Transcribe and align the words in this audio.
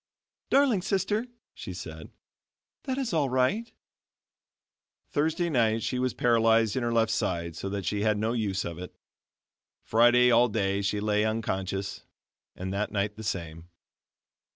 "Darling 0.49 0.81
sister," 0.81 1.27
she 1.53 1.75
said, 1.75 2.09
"that 2.85 2.97
is 2.97 3.13
all 3.13 3.29
right." 3.29 3.71
Thursday 5.11 5.47
night 5.47 5.83
she 5.83 5.99
was 5.99 6.15
paralyzed 6.15 6.75
in 6.75 6.81
her 6.81 6.91
left 6.91 7.11
side 7.11 7.55
so 7.55 7.69
that 7.69 7.85
she 7.85 8.01
had 8.01 8.17
no 8.17 8.33
use 8.33 8.65
of 8.65 8.79
it. 8.79 8.95
Friday 9.83 10.31
all 10.31 10.47
day 10.49 10.81
she 10.81 10.99
lay 10.99 11.23
unconscious, 11.23 12.03
and 12.55 12.73
that 12.73 12.91
night 12.91 13.15
the 13.15 13.21
same. 13.23 13.69